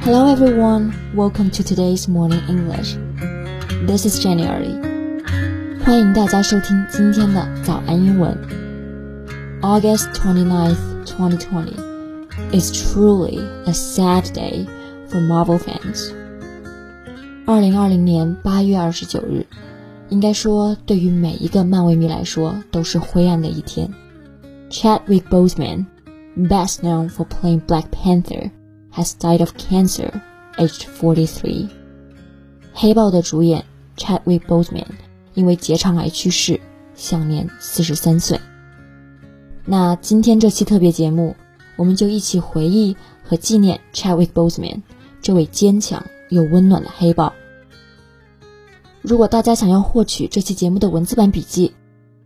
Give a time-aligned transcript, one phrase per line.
[0.00, 2.96] Hello everyone, welcome to today's morning English.
[3.86, 4.72] This is January.
[5.84, 8.34] 欢迎大家收听今天的早安英文。
[9.60, 11.74] August 29th, 2020
[12.52, 14.66] is truly a sad day
[15.10, 16.10] for Marvel fans.
[17.44, 19.44] 二零二零年八月二十九日，
[20.08, 23.92] 应该说对于每一个漫威迷来说都是灰暗的一天。
[24.70, 25.84] Chadwick Boseman,
[26.36, 28.50] best known for playing Black Panther,
[28.93, 30.11] Has died of cancer,
[30.57, 31.69] aged 43.
[32.73, 33.63] 黑豹的主演
[33.97, 34.85] Chadwick Boseman
[35.33, 36.59] 因为结肠癌去世，
[36.95, 38.39] 享年四十三岁。
[39.65, 41.35] 那今天这期特别节目，
[41.75, 44.81] 我们就一起回忆和纪念 Chadwick Boseman
[45.21, 47.33] 这位坚强又温暖的黑豹。
[49.01, 51.73] 如果大家想要获取这期节目的文字版笔记，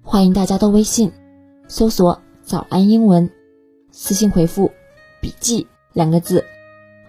[0.01, 1.11] 欢迎大家到微信
[1.67, 3.29] 搜索“早安英文”，
[3.91, 4.71] 私信回复
[5.21, 6.43] “笔记”两个字。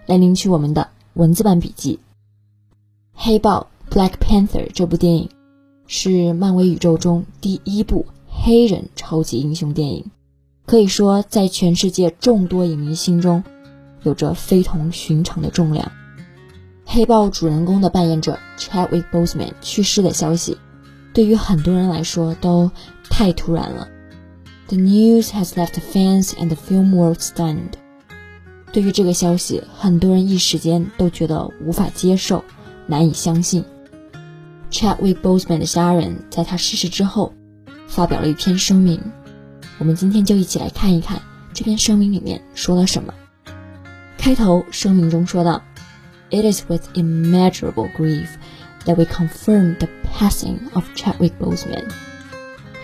[0.07, 1.99] 来领取我们的文字版笔记。
[3.13, 5.29] 《黑豹》（Black Panther） 这部电影
[5.85, 10.05] 是漫威宇宙中第一部黑人超级英雄电影，
[10.65, 13.43] 可以说在全世界众多影迷心中
[14.03, 15.91] 有着非同寻常的重量。
[16.85, 20.57] 黑豹主人公的扮演者 Chadwick Boseman 去世的消息，
[21.13, 22.71] 对于很多人来说都
[23.09, 23.89] 太突然了。
[24.69, 27.73] The news has left fans and the film world stunned.
[28.71, 32.43] 对于这个消息，很多人一时间都觉得无法接受，
[32.85, 33.63] 难以相信。
[34.69, 37.33] Chadwick Boseman 的家人在他逝世之后，
[37.87, 39.01] 发表了一篇声明。
[39.79, 41.21] 我们今天就一起来看一看
[41.53, 43.13] 这篇声明里面说了什么。
[44.17, 45.63] 开头声明中说道
[46.29, 48.27] ：“It is with immeasurable grief
[48.85, 51.85] that we confirm the passing of Chadwick Boseman。”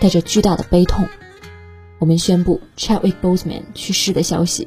[0.00, 1.06] 带着巨大的悲痛，
[1.98, 4.66] 我们宣布 Chadwick Boseman 去世的消息。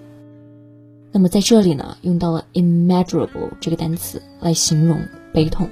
[1.17, 5.01] 那么在这里呢，用到了 immeasurable 这个单词来形容
[5.33, 5.67] 悲痛。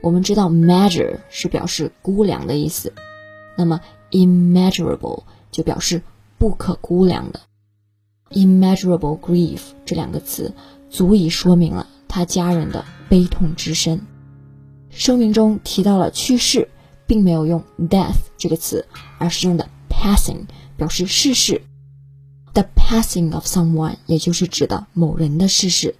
[0.00, 2.92] 我们知道 measure 是表示估量的意思，
[3.56, 3.80] 那么
[4.12, 6.00] immeasurable 就表示
[6.38, 7.40] 不可估量的。
[8.30, 10.54] immeasurable grief 这两个词
[10.88, 14.00] 足以说明了他家人的悲痛之深。
[14.90, 16.68] 声明中提到了去世，
[17.04, 17.60] 并没有用
[17.90, 18.86] death 这个词，
[19.18, 21.60] 而是用的 passing 表示逝世。
[22.55, 25.95] The passing of someone，也就是指的某人的逝世。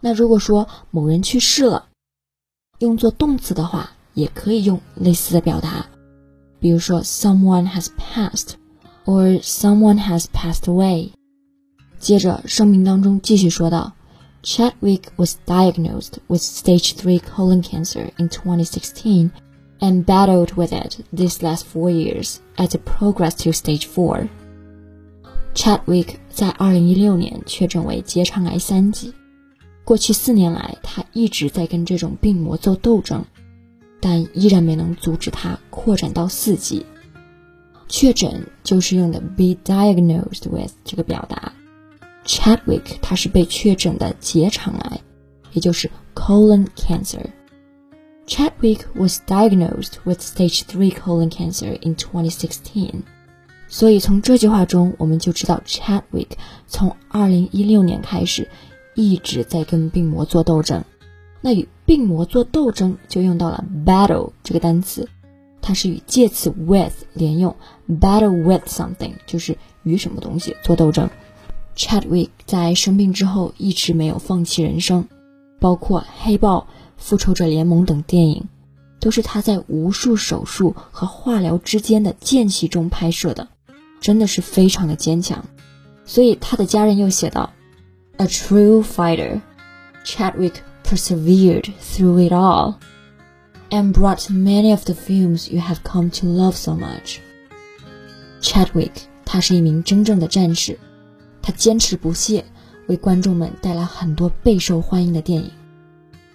[0.00, 1.86] 那如果说某人去世了，
[2.78, 5.86] 用作动词的话，也可以用类似的表达，
[6.58, 11.10] 比如说 someone has passed，or someone has passed away。
[12.00, 13.92] 接着声明当中继续说到，
[14.42, 19.30] Chadwick was diagnosed with stage three colon cancer in 2016
[19.80, 24.28] and battled with it these last four years as it progressed to stage four。
[25.55, 29.13] Chadwick 在2016年确诊为结肠癌三级。
[29.85, 33.23] 过去四年来，他一直在跟这种病魔做斗争，
[34.01, 36.85] 但依然没能阻止它扩展到四级。
[37.87, 41.53] 确诊就是用的 be diagnosed with 这个表达。
[42.25, 44.99] Chadwick 他是被确诊的结肠癌，
[45.53, 47.23] 也就是 colon cancer。
[48.27, 53.03] Chadwick was diagnosed with stage three colon cancer in 2016。
[53.67, 56.29] 所以从这句话中，我们就知道 Chadwick
[56.67, 58.49] 从2016年开始
[58.93, 60.83] 一直在跟病魔做斗争。
[61.41, 65.09] 那与病魔做斗争，就用到了 battle 这个单词，
[65.61, 67.55] 它是与介词 with 连用
[67.87, 71.09] ，battle with something 就是与什么东西做斗争。
[71.75, 75.07] Chadwick 在生病之后一直没有放弃人生，
[75.59, 76.59] 包括《黑豹》
[76.97, 78.47] 《复仇者联盟》等电影，
[78.99, 83.49] 都是他在无数手术和化疗之间的间隙中拍摄的。
[84.01, 85.43] 真的是非常的坚强，
[86.05, 87.53] 所以他的家人又写道
[88.17, 89.41] ：“A true fighter,
[90.05, 92.75] Chadwick persevered through it all,
[93.69, 97.17] and brought many of the films you have come to love so much.”
[98.41, 98.91] Chadwick，
[99.25, 100.77] 他是一名真正的战士，
[101.41, 102.45] 他坚持不懈，
[102.87, 105.49] 为观众们带来很多备受欢迎的电影。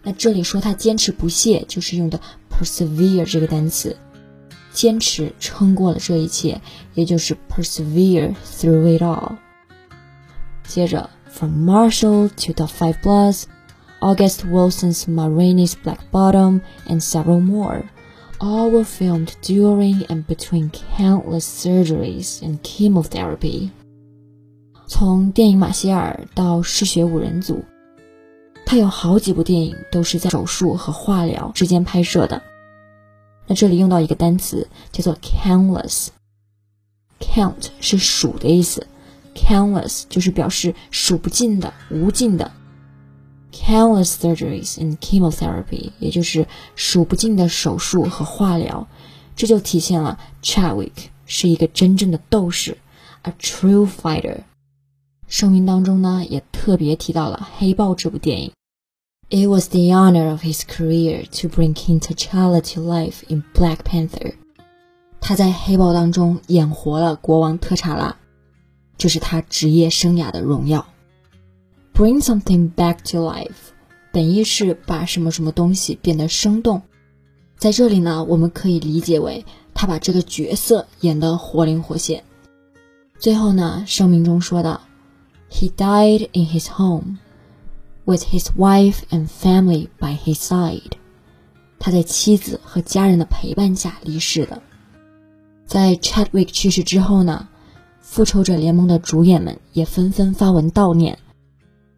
[0.03, 2.19] 那这里说他坚持不懈，就是用的
[2.51, 3.97] persevere 这个单词。
[4.73, 6.61] 坚持撑过了这一切，
[6.95, 9.37] 也就是 persevere through it all。
[10.65, 13.45] 接着，From Marshall to the Five Bloods,
[14.01, 17.83] August Wilson's Ma Rainey's Black Bottom, and several more,
[18.39, 23.71] all were filmed during and between countless surgeries and chemotherapy。
[24.87, 27.57] 从电影《马歇尔》到《嗜血五人组》，
[28.65, 32.43] 他有好几部电影都是在手术和化疗之间拍摄的。
[33.51, 38.87] 那这里用到一个单词叫做 countless，count 是数的意思
[39.35, 42.53] ，countless 就是表示数不尽的、无尽的。
[43.53, 48.87] countless surgeries and chemotherapy，也就是数不尽的手术和化疗。
[49.35, 52.79] 这就体现了 Chadwick 是一个真正的斗士
[53.23, 54.43] ，a true fighter。
[55.27, 58.53] 声明当中呢，也特别提到了《黑豹》这部电影。
[59.33, 64.35] It was the honor of his career to bring King T'Challa to life in Black Panther。
[65.21, 68.17] 他在《黑豹》当中演活了国王特查拉，
[68.99, 70.85] 这是他职业生涯的荣耀。
[71.95, 73.71] Bring something back to life，
[74.13, 76.83] 本意是把什么什么东西变得生动。
[77.57, 82.25] 在这里呢，我们可以理解为他把这个角色演得活灵活现。
[83.21, 84.81] 最后呢，声明中说的
[85.53, 87.19] ，He died in his home
[88.06, 90.94] with his wife and family by his side。
[91.80, 94.62] 他在妻子和家人的陪伴下离世的。
[95.66, 97.48] 在 Chadwick 去世之后呢，
[98.00, 101.20] 复仇者联盟的主演们也纷纷发文悼念。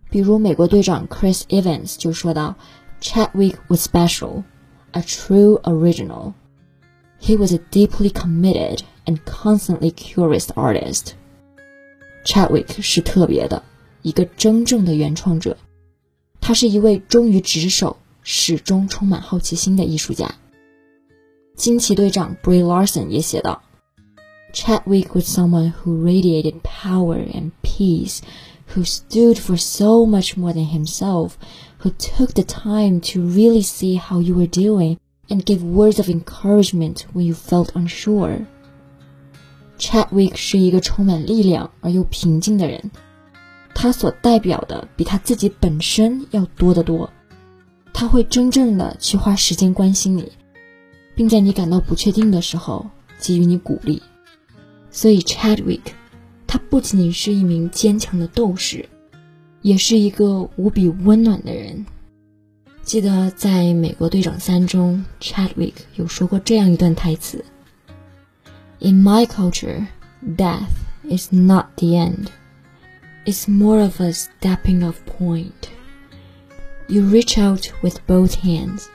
[0.10, 2.56] 比如美国队长 Chris Evans 就说到，
[3.02, 6.34] Chadwick was special。a true original.
[7.20, 11.12] He was a deeply committed and constantly curious artist.
[12.26, 13.62] Chadwick 是特别的，
[14.02, 15.56] 一个真正的原创者。
[16.42, 20.36] 他是一位忠于职守、始终充满好奇心的艺术家。
[21.56, 23.60] 惊奇队长 Brie Larson 也写道：“
[24.54, 28.20] Chadwick was someone who radiated power and peace,
[28.74, 31.32] who stood for so much more than himself,
[31.80, 34.98] who took the time to really see how you were doing
[35.30, 38.46] and give words of encouragement when you felt unsure.
[39.78, 42.92] Chadwick 是一个充满力量而又平静的人，
[43.83, 47.11] 他所代表的比他自己本身要多得多。
[47.93, 50.31] 他会真正的去花时间关心你，
[51.17, 52.87] 并在你感到不确定的时候
[53.19, 54.01] 给予你鼓励。
[54.93, 55.81] 所以，Chadwick，
[56.47, 58.89] 他不仅仅是一名坚强的斗士。
[59.63, 61.85] 也是一个无比温暖的人。
[62.85, 67.45] 记得在《美国队长三》中，Chadwick 有说过这样一段台词
[68.79, 69.87] ：“In my culture,
[70.37, 70.71] death
[71.11, 72.29] is not the end.
[73.26, 75.70] It's more of a stepping off point.
[76.88, 78.88] You reach out with both hands,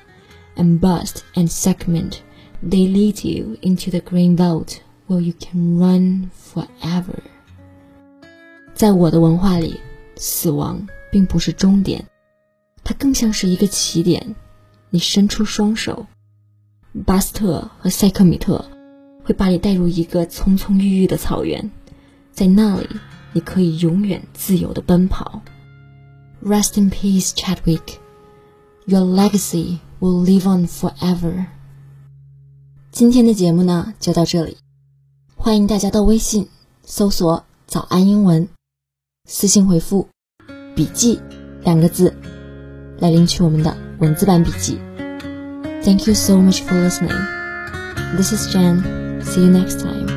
[0.57, 2.23] and bust and segment,
[2.63, 7.19] they lead you into the green belt where you can run forever.”
[8.75, 9.81] 在我的文化里。
[10.15, 12.05] 死亡并不是终点，
[12.85, 14.37] 它更像是一个起点。
[14.91, 16.07] 你伸出双手，
[17.05, 18.65] 巴斯特和塞克米特
[19.25, 21.71] 会把你带入一个葱葱郁郁的草原，
[22.31, 22.87] 在那里
[23.38, 25.44] 你可以永远自由的奔跑。
[26.44, 28.00] Rest in peace, Chadwick.
[28.88, 31.46] Your legacy will live on forever.
[32.92, 34.58] 今天的节目呢就到这里，
[35.36, 36.48] 欢迎大家到微信
[36.84, 38.50] 搜索“早安英文”。
[39.30, 40.10] 私信回复
[40.76, 41.20] “笔记”
[41.64, 42.18] 两个字，
[42.98, 44.80] 来领取我们的文字版笔记。
[45.84, 47.14] Thank you so much for listening.
[48.16, 49.22] This is Jen.
[49.22, 50.17] See you next time.